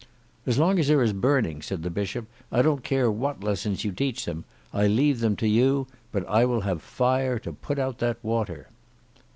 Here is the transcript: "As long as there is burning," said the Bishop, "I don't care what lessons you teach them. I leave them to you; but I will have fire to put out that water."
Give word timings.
"As 0.47 0.57
long 0.57 0.79
as 0.79 0.87
there 0.87 1.03
is 1.03 1.13
burning," 1.13 1.61
said 1.61 1.83
the 1.83 1.91
Bishop, 1.91 2.25
"I 2.51 2.63
don't 2.63 2.83
care 2.83 3.11
what 3.11 3.43
lessons 3.43 3.83
you 3.85 3.91
teach 3.91 4.25
them. 4.25 4.45
I 4.73 4.87
leave 4.87 5.19
them 5.19 5.35
to 5.35 5.47
you; 5.47 5.85
but 6.11 6.27
I 6.27 6.43
will 6.43 6.61
have 6.61 6.81
fire 6.81 7.37
to 7.37 7.53
put 7.53 7.77
out 7.77 7.99
that 7.99 8.17
water." 8.23 8.69